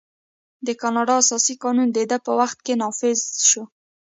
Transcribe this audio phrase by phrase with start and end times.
[0.65, 3.19] د کاناډا اساسي قانون د ده په وخت کې نافذ
[3.49, 3.63] شو.